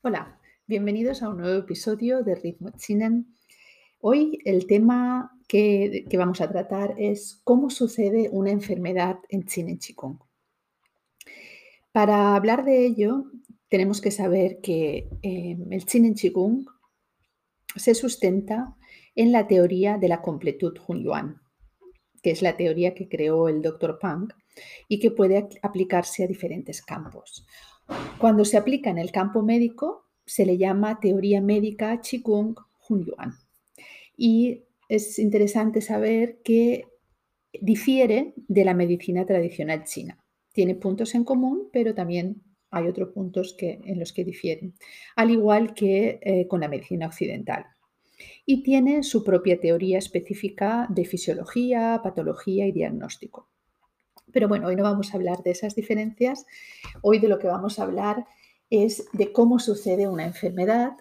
Hola, 0.00 0.38
bienvenidos 0.68 1.24
a 1.24 1.28
un 1.28 1.38
nuevo 1.38 1.58
episodio 1.58 2.22
de 2.22 2.36
Ritmo 2.36 2.70
Chinen. 2.70 3.34
Hoy 4.00 4.38
el 4.44 4.68
tema 4.68 5.36
que, 5.48 6.06
vamos 6.16 6.40
a 6.40 6.48
tratar 6.48 6.94
es 6.98 7.40
cómo 7.42 7.68
sucede 7.68 8.28
una 8.30 8.52
enfermedad 8.52 9.18
en 9.28 9.44
Chinen 9.44 9.80
Chikung. 9.80 10.20
Para 11.90 12.36
hablar 12.36 12.64
de 12.64 12.86
ello, 12.86 13.24
tenemos 13.68 14.00
que 14.00 14.12
saber 14.12 14.60
que 14.60 15.08
eh, 15.22 15.58
el 15.68 15.84
Chinen 15.84 16.14
Chikung 16.14 16.64
se 17.74 17.96
sustenta 17.96 18.76
en 19.16 19.32
la 19.32 19.48
teoría 19.48 19.98
de 19.98 20.06
la 20.06 20.22
completud 20.22 20.78
Hunyuan, 20.86 21.42
que 22.22 22.30
es 22.30 22.40
la 22.40 22.56
teoría 22.56 22.94
que 22.94 23.08
creó 23.08 23.48
el 23.48 23.62
Dr. 23.62 23.98
Pang 23.98 24.28
y 24.86 25.00
que 25.00 25.10
puede 25.10 25.48
aplicarse 25.60 26.22
a 26.22 26.28
diferentes 26.28 26.82
campos. 26.82 27.44
Cuando 28.18 28.44
se 28.44 28.56
aplica 28.56 28.90
en 28.90 28.98
el 28.98 29.12
campo 29.12 29.42
médico, 29.42 30.06
se 30.26 30.44
le 30.44 30.58
llama 30.58 31.00
teoría 31.00 31.40
médica 31.40 32.00
Qigong 32.00 32.56
Hunyuan. 32.88 33.34
Y 34.16 34.64
es 34.88 35.18
interesante 35.18 35.80
saber 35.80 36.40
que 36.42 36.86
difiere 37.60 38.34
de 38.36 38.64
la 38.64 38.74
medicina 38.74 39.24
tradicional 39.24 39.84
china. 39.84 40.22
Tiene 40.52 40.74
puntos 40.74 41.14
en 41.14 41.24
común, 41.24 41.68
pero 41.72 41.94
también 41.94 42.42
hay 42.70 42.88
otros 42.88 43.10
puntos 43.10 43.54
que, 43.56 43.80
en 43.84 43.98
los 43.98 44.12
que 44.12 44.24
difieren, 44.24 44.74
al 45.16 45.30
igual 45.30 45.74
que 45.74 46.18
eh, 46.22 46.46
con 46.48 46.60
la 46.60 46.68
medicina 46.68 47.06
occidental. 47.06 47.64
Y 48.44 48.62
tiene 48.62 49.02
su 49.04 49.22
propia 49.22 49.60
teoría 49.60 49.98
específica 49.98 50.86
de 50.90 51.04
fisiología, 51.04 52.00
patología 52.02 52.66
y 52.66 52.72
diagnóstico. 52.72 53.48
Pero 54.32 54.48
bueno, 54.48 54.68
hoy 54.68 54.76
no 54.76 54.82
vamos 54.82 55.12
a 55.12 55.16
hablar 55.16 55.42
de 55.42 55.50
esas 55.50 55.74
diferencias. 55.74 56.46
Hoy 57.02 57.18
de 57.18 57.28
lo 57.28 57.38
que 57.38 57.46
vamos 57.46 57.78
a 57.78 57.84
hablar 57.84 58.26
es 58.70 59.04
de 59.12 59.32
cómo 59.32 59.58
sucede 59.58 60.08
una 60.08 60.24
enfermedad 60.24 60.92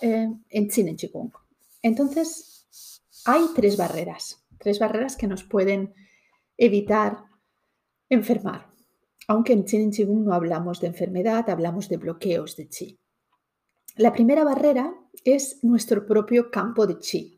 eh, 0.00 0.28
en 0.50 0.68
Chin 0.68 0.96
Chikung. 0.96 1.32
Entonces, 1.82 2.66
hay 3.24 3.42
tres 3.54 3.76
barreras, 3.76 4.44
tres 4.58 4.78
barreras 4.78 5.16
que 5.16 5.26
nos 5.26 5.44
pueden 5.44 5.94
evitar 6.56 7.18
enfermar. 8.08 8.68
Aunque 9.26 9.52
en 9.52 9.64
Chin 9.64 9.90
Chikung 9.90 10.24
no 10.24 10.32
hablamos 10.32 10.80
de 10.80 10.88
enfermedad, 10.88 11.48
hablamos 11.50 11.88
de 11.88 11.96
bloqueos 11.96 12.56
de 12.56 12.68
chi. 12.68 12.98
La 13.96 14.12
primera 14.12 14.44
barrera 14.44 14.94
es 15.24 15.62
nuestro 15.64 16.06
propio 16.06 16.50
campo 16.50 16.86
de 16.86 16.98
chi. 16.98 17.37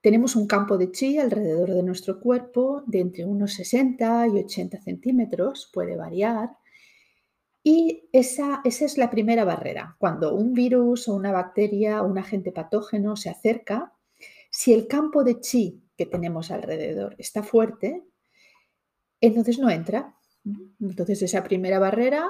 Tenemos 0.00 0.34
un 0.34 0.46
campo 0.46 0.78
de 0.78 0.90
chi 0.90 1.18
alrededor 1.18 1.74
de 1.74 1.82
nuestro 1.82 2.20
cuerpo 2.20 2.82
de 2.86 3.00
entre 3.00 3.26
unos 3.26 3.52
60 3.54 4.28
y 4.28 4.38
80 4.38 4.80
centímetros, 4.80 5.70
puede 5.72 5.96
variar. 5.96 6.56
Y 7.62 8.08
esa, 8.12 8.62
esa 8.64 8.86
es 8.86 8.96
la 8.96 9.10
primera 9.10 9.44
barrera. 9.44 9.96
Cuando 9.98 10.34
un 10.34 10.54
virus 10.54 11.06
o 11.08 11.14
una 11.14 11.32
bacteria 11.32 12.02
o 12.02 12.06
un 12.06 12.16
agente 12.16 12.50
patógeno 12.50 13.14
se 13.16 13.28
acerca, 13.28 13.92
si 14.50 14.72
el 14.72 14.86
campo 14.86 15.22
de 15.22 15.38
chi 15.40 15.84
que 15.96 16.06
tenemos 16.06 16.50
alrededor 16.50 17.14
está 17.18 17.42
fuerte, 17.42 18.02
entonces 19.20 19.58
no 19.58 19.68
entra. 19.68 20.16
Entonces 20.80 21.20
esa 21.20 21.44
primera 21.44 21.78
barrera 21.78 22.26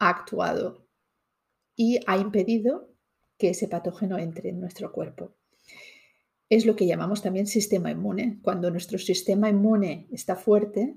ha 0.00 0.08
actuado 0.08 0.88
y 1.76 2.00
ha 2.08 2.16
impedido 2.16 2.88
que 3.38 3.50
ese 3.50 3.68
patógeno 3.68 4.18
entre 4.18 4.50
en 4.50 4.60
nuestro 4.60 4.90
cuerpo 4.90 5.36
es 6.52 6.66
lo 6.66 6.76
que 6.76 6.86
llamamos 6.86 7.22
también 7.22 7.46
sistema 7.46 7.90
inmune. 7.90 8.38
Cuando 8.42 8.70
nuestro 8.70 8.98
sistema 8.98 9.48
inmune 9.48 10.06
está 10.12 10.36
fuerte, 10.36 10.94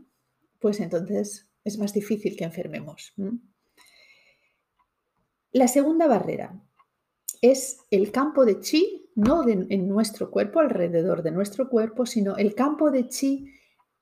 pues 0.59 0.81
entonces 0.81 1.47
es 1.63 1.77
más 1.79 1.93
difícil 1.93 2.35
que 2.35 2.43
enfermemos. 2.43 3.13
La 5.53 5.69
segunda 5.69 6.07
barrera 6.07 6.61
es 7.41 7.77
el 7.89 8.11
campo 8.11 8.43
de 8.43 8.59
chi, 8.59 9.09
no 9.15 9.47
en 9.47 9.87
nuestro 9.87 10.29
cuerpo, 10.29 10.59
alrededor 10.59 11.23
de 11.23 11.31
nuestro 11.31 11.69
cuerpo, 11.69 12.05
sino 12.05 12.35
el 12.35 12.53
campo 12.53 12.91
de 12.91 13.07
chi 13.07 13.53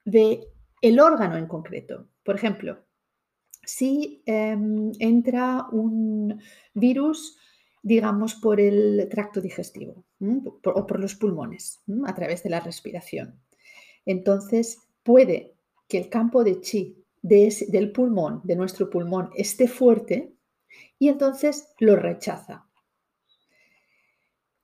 de 0.06 0.48
el 0.82 1.00
órgano 1.00 1.38
en 1.38 1.46
concreto. 1.46 2.10
Por 2.24 2.34
ejemplo, 2.34 2.84
si 3.64 4.24
em, 4.26 4.92
entra 4.98 5.68
un 5.72 6.42
virus 6.74 7.38
digamos, 7.84 8.36
por 8.36 8.62
el 8.62 9.08
tracto 9.12 9.42
digestivo 9.42 10.06
o 10.66 10.88
por 10.88 11.00
los 11.00 11.16
pulmones, 11.16 11.82
a 12.06 12.14
través 12.14 12.44
de 12.44 12.50
la 12.50 12.60
respiración. 12.60 13.40
Entonces, 14.06 14.80
puede 15.04 15.56
que 15.88 15.98
el 15.98 16.10
campo 16.10 16.44
de 16.44 16.62
chi 16.62 17.04
del 17.22 17.92
pulmón, 17.92 18.42
de 18.44 18.56
nuestro 18.56 18.90
pulmón, 18.90 19.30
esté 19.36 19.68
fuerte 19.68 20.34
y 21.00 21.08
entonces 21.08 21.70
lo 21.80 21.96
rechaza. 21.96 22.66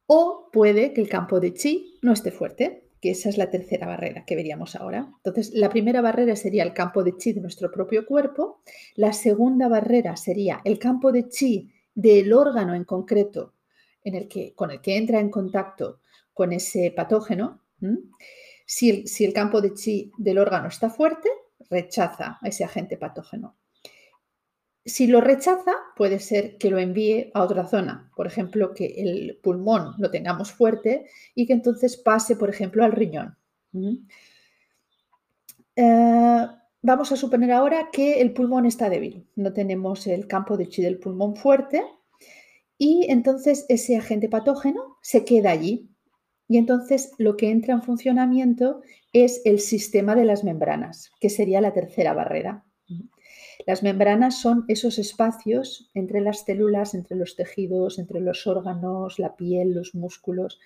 O 0.08 0.50
puede 0.52 0.94
que 0.94 1.02
el 1.02 1.08
campo 1.08 1.40
de 1.40 1.54
chi 1.54 2.00
no 2.02 2.12
esté 2.12 2.32
fuerte, 2.32 2.90
que 3.00 3.12
esa 3.12 3.30
es 3.30 3.38
la 3.38 3.50
tercera 3.50 3.88
barrera 3.88 4.26
que 4.26 4.36
veríamos 4.36 4.76
ahora. 4.76 5.14
Entonces, 5.18 5.54
la 5.54 5.70
primera 5.70 6.02
barrera 6.02 6.36
sería 6.36 6.64
el 6.64 6.74
campo 6.74 7.04
de 7.04 7.16
chi 7.16 7.32
de 7.32 7.42
nuestro 7.42 7.72
propio 7.72 8.06
cuerpo, 8.06 8.62
la 8.96 9.14
segunda 9.14 9.70
barrera 9.70 10.18
sería 10.18 10.60
el 10.66 10.80
campo 10.80 11.12
de 11.12 11.30
chi 11.30 11.72
del 11.94 12.34
órgano 12.34 12.74
en 12.74 12.84
concreto 12.84 13.54
en 14.10 14.16
el 14.16 14.28
que, 14.28 14.54
con 14.54 14.72
el 14.72 14.82
que 14.82 14.98
entra 14.98 15.20
en 15.20 15.30
contacto 15.30 16.02
con 16.34 16.52
ese 16.54 16.92
patógeno, 16.96 17.62
si 18.66 18.90
el, 19.20 19.34
campo 19.34 19.62
de 19.62 19.74
chi 19.74 20.12
del 20.18 20.38
órgano 20.38 20.68
está 20.68 20.90
fuerte, 20.90 21.30
rechaza 21.70 22.38
a 22.42 22.48
ese 22.48 22.64
agente 22.64 22.98
patógeno. 22.98 23.56
Si 24.86 25.08
lo 25.08 25.22
rechaza, 25.22 25.74
puede 25.96 26.20
ser 26.20 26.58
que 26.58 26.70
lo 26.70 26.80
envíe 26.80 27.32
a 27.34 27.44
otra 27.44 27.68
zona, 27.68 28.12
por 28.16 28.28
ejemplo, 28.28 28.74
que 28.74 28.86
el 28.98 29.40
pulmón 29.42 29.94
lo 29.98 30.10
tengamos 30.10 30.52
fuerte 30.52 31.06
y 31.36 31.46
que 31.46 31.54
entonces 31.54 31.98
pase, 31.98 32.36
por 32.36 32.50
ejemplo, 32.50 32.84
al 32.84 32.92
riñón. 32.92 33.38
Eh, 35.76 36.48
Vamos 36.82 37.12
a 37.12 37.18
suponer 37.18 37.52
ahora 37.52 37.90
que 37.92 38.22
el 38.22 38.32
pulmón 38.32 38.66
está 38.66 38.90
débil, 38.90 39.28
no 39.36 39.52
tenemos 39.52 40.08
el 40.08 40.28
campo 40.28 40.56
de 40.56 40.70
chi 40.70 40.82
del 40.82 40.98
pulmón 40.98 41.36
fuerte 41.36 41.84
y 42.82 43.08
entonces 43.10 43.66
ese 43.68 43.98
agente 43.98 44.30
patógeno 44.30 44.98
se 45.02 45.26
queda 45.26 45.52
allí. 45.52 45.90
Y 46.48 46.58
entonces 46.58 47.12
lo 47.20 47.36
que 47.36 47.52
entra 47.52 47.74
en 47.74 47.84
funcionamiento 47.84 48.82
es 49.12 49.42
el 49.44 49.60
sistema 49.60 50.16
de 50.16 50.24
las 50.24 50.44
membranas, 50.44 51.12
que 51.20 51.30
sería 51.30 51.62
la 51.62 51.74
tercera 51.74 52.14
barrera. 52.14 52.66
Las 53.68 53.84
membranas 53.84 54.40
son 54.42 54.64
esos 54.70 54.98
espacios 54.98 55.92
entre 55.94 56.22
las 56.22 56.46
células, 56.46 56.94
entre 56.94 57.18
los 57.18 57.36
tejidos, 57.36 58.00
entre 58.00 58.22
los 58.22 58.48
órganos, 58.48 59.20
la 59.20 59.36
piel, 59.36 59.74
los 59.74 59.94
músculos. 59.94 60.58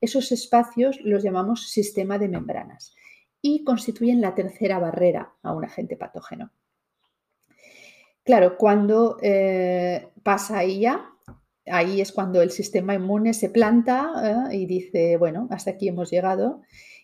Esos 0.00 0.32
espacios 0.32 0.98
los 1.02 1.22
llamamos 1.22 1.70
sistema 1.70 2.18
de 2.18 2.28
membranas 2.28 2.94
y 3.40 3.62
constituyen 3.62 4.20
la 4.20 4.34
tercera 4.34 4.80
barrera 4.80 5.34
a 5.42 5.52
un 5.54 5.64
agente 5.64 5.96
patógeno. 5.96 6.50
Claro, 8.24 8.58
cuando 8.58 9.18
eh, 9.22 10.08
pasa 10.22 10.58
ahí 10.58 10.84
ahí 11.70 12.00
es 12.00 12.12
cuando 12.12 12.42
el 12.42 12.50
sistema 12.50 12.94
inmune 12.94 13.34
se 13.34 13.50
planta 13.50 14.48
eh, 14.50 14.56
y 14.56 14.66
dice, 14.66 15.16
bueno, 15.16 15.48
hasta 15.50 15.72
aquí 15.72 15.88
hemos 15.88 16.10
llegado 16.10 16.62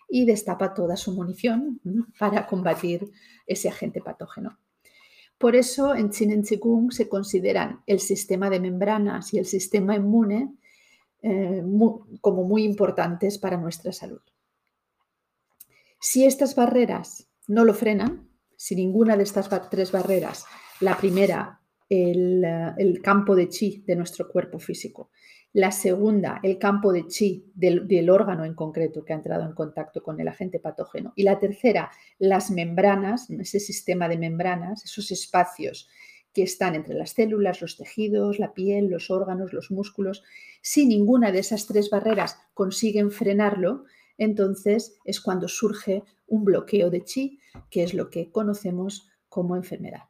y 0.09 0.25
destapa 0.25 0.73
toda 0.73 0.95
su 0.95 1.13
munición 1.13 1.81
para 2.19 2.45
combatir 2.47 3.11
ese 3.45 3.69
agente 3.69 4.01
patógeno. 4.01 4.57
Por 5.37 5.55
eso 5.55 5.93
en 5.93 6.09
Chinen 6.09 6.43
Chikung 6.43 6.91
se 6.91 7.07
consideran 7.07 7.81
el 7.85 7.99
sistema 7.99 8.49
de 8.49 8.59
membranas 8.59 9.33
y 9.33 9.37
el 9.37 9.45
sistema 9.45 9.95
inmune 9.95 10.55
eh, 11.21 11.63
como 12.21 12.43
muy 12.43 12.63
importantes 12.63 13.37
para 13.37 13.57
nuestra 13.57 13.91
salud. 13.91 14.21
Si 15.99 16.25
estas 16.25 16.55
barreras 16.55 17.27
no 17.47 17.65
lo 17.65 17.73
frenan, 17.73 18.29
si 18.55 18.75
ninguna 18.75 19.17
de 19.17 19.23
estas 19.23 19.49
tres 19.69 19.91
barreras, 19.91 20.45
la 20.79 20.97
primera, 20.97 21.56
el, 21.89 22.43
eh, 22.43 22.99
campo 23.01 23.35
de 23.35 23.49
chi 23.49 23.83
de 23.85 23.95
nuestro 23.95 24.27
cuerpo 24.27 24.59
físico, 24.59 25.11
la 25.53 25.71
segunda, 25.71 26.39
el 26.43 26.59
campo 26.59 26.91
de 26.91 27.07
chi 27.07 27.51
del, 27.55 27.87
del, 27.87 28.09
órgano 28.09 28.45
en 28.45 28.53
concreto 28.53 29.03
que 29.03 29.13
ha 29.13 29.15
entrado 29.15 29.43
en 29.43 29.53
contacto 29.53 30.03
con 30.03 30.19
el 30.19 30.27
agente 30.27 30.59
patógeno. 30.59 31.13
Y 31.15 31.23
la 31.23 31.39
tercera, 31.39 31.89
las 32.19 32.51
membranas, 32.51 33.29
ese 33.29 33.59
sistema 33.59 34.07
de 34.07 34.17
membranas, 34.17 34.83
esos 34.83 35.09
espacios 35.11 35.89
que 36.37 36.43
están 36.43 36.75
entre 36.75 36.93
las 36.93 37.11
células, 37.11 37.61
los 37.61 37.77
tejidos, 37.77 38.37
la 38.37 38.53
piel, 38.53 38.89
los 38.89 39.09
órganos, 39.09 39.53
los 39.53 39.71
músculos. 39.71 40.23
Si 40.61 40.85
ninguna 40.85 41.31
de 41.31 41.39
esas 41.39 41.65
tres 41.65 41.89
barreras 41.89 42.37
consiguen 42.53 43.09
frenarlo, 43.09 43.85
entonces 44.19 44.99
es 45.05 45.19
cuando 45.19 45.47
surge 45.47 46.03
un 46.27 46.45
bloqueo 46.45 46.91
de 46.91 47.03
chi, 47.03 47.39
que 47.71 47.81
es 47.81 47.95
lo 47.95 48.11
que 48.11 48.31
conocemos 48.31 49.09
como 49.29 49.55
enfermedad. 49.55 50.03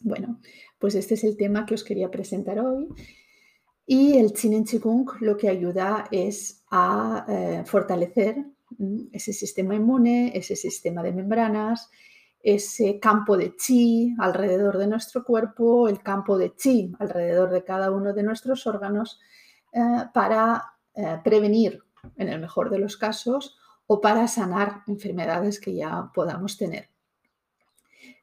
Bueno, 0.00 0.40
pues 0.78 0.94
este 0.94 1.14
es 1.14 1.24
el 1.24 1.36
tema 1.36 1.66
que 1.66 1.74
os 1.74 1.84
quería 1.84 2.10
presentar 2.10 2.58
hoy. 2.60 2.88
Y 3.86 4.16
el 4.16 4.32
en 4.44 4.64
Qigong 4.64 5.20
lo 5.20 5.36
que 5.36 5.48
ayuda 5.48 6.06
es 6.10 6.64
a 6.70 7.26
eh, 7.28 7.62
fortalecer 7.66 8.36
mm, 8.78 9.08
ese 9.12 9.32
sistema 9.32 9.74
inmune, 9.74 10.32
ese 10.34 10.56
sistema 10.56 11.02
de 11.02 11.12
membranas, 11.12 11.90
ese 12.42 12.98
campo 12.98 13.36
de 13.36 13.56
chi 13.56 14.14
alrededor 14.18 14.78
de 14.78 14.86
nuestro 14.86 15.24
cuerpo, 15.24 15.88
el 15.88 16.02
campo 16.02 16.38
de 16.38 16.54
chi 16.54 16.92
alrededor 16.98 17.50
de 17.50 17.64
cada 17.64 17.90
uno 17.90 18.12
de 18.12 18.22
nuestros 18.22 18.66
órganos 18.66 19.20
eh, 19.72 19.80
para 20.12 20.62
eh, 20.94 21.18
prevenir, 21.24 21.82
en 22.16 22.28
el 22.28 22.40
mejor 22.40 22.70
de 22.70 22.78
los 22.78 22.96
casos, 22.96 23.56
o 23.86 24.00
para 24.00 24.28
sanar 24.28 24.82
enfermedades 24.86 25.60
que 25.60 25.74
ya 25.74 26.10
podamos 26.14 26.56
tener. 26.56 26.93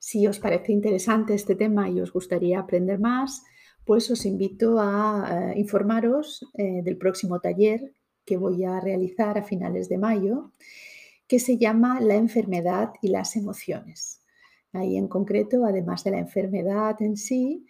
Si 0.02 0.26
os 0.26 0.40
parece 0.40 0.72
interesante 0.72 1.36
este 1.36 1.54
tema 1.54 1.88
y 1.88 2.02
os 2.02 2.12
gustaría 2.12 2.60
aprender 2.60 2.98
más, 2.98 3.44
pues 3.86 4.10
os 4.10 4.26
invito 4.26 4.80
a 4.80 5.54
informaros 5.56 6.52
del 6.56 6.98
próximo 6.98 7.40
taller 7.40 7.94
que 8.26 8.36
voy 8.36 8.64
a 8.64 8.80
realizar 8.80 9.38
a 9.38 9.44
finales 9.44 9.90
de 9.90 10.00
mayo 10.00 10.54
que 11.28 11.38
se 11.38 11.60
llama 11.60 12.02
La 12.02 12.16
enfermedad 12.16 12.94
y 13.04 13.10
las 13.10 13.36
emociones. 13.36 14.24
Ahí 14.74 14.98
en 14.98 15.08
concreto, 15.08 15.66
además 15.66 16.04
de 16.04 16.12
la 16.12 16.20
enfermedad 16.20 17.00
en 17.00 17.16
sí, 17.16 17.68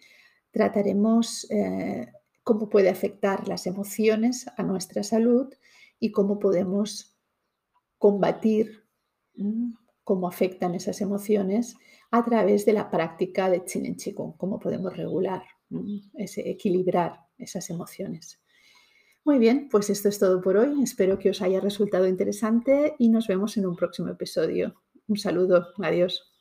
trataremos 0.52 1.46
eh, 1.50 2.12
cómo 2.42 2.70
puede 2.70 2.88
afectar 2.88 3.46
las 3.46 3.66
emociones 3.66 4.46
a 4.56 4.62
nuestra 4.62 5.02
salud 5.02 5.52
y 6.00 6.12
cómo 6.12 6.38
podemos 6.38 7.14
combatir 7.98 8.86
cómo 10.04 10.28
afectan 10.28 10.74
esas 10.74 11.00
emociones 11.00 11.76
a 12.10 12.24
través 12.24 12.64
de 12.66 12.72
la 12.72 12.90
práctica 12.90 13.48
de 13.48 13.64
Chin 13.64 13.96
Qigong, 13.96 14.36
cómo 14.36 14.58
podemos 14.58 14.96
regular, 14.96 15.42
ese, 16.14 16.48
equilibrar 16.48 17.20
esas 17.38 17.70
emociones. 17.70 18.40
Muy 19.24 19.38
bien, 19.38 19.68
pues 19.70 19.88
esto 19.88 20.08
es 20.08 20.18
todo 20.18 20.40
por 20.40 20.56
hoy. 20.56 20.82
Espero 20.82 21.18
que 21.18 21.30
os 21.30 21.40
haya 21.42 21.60
resultado 21.60 22.08
interesante 22.08 22.94
y 22.98 23.08
nos 23.08 23.28
vemos 23.28 23.56
en 23.56 23.66
un 23.66 23.76
próximo 23.76 24.08
episodio. 24.08 24.82
Un 25.06 25.16
saludo, 25.16 25.68
adiós. 25.82 26.31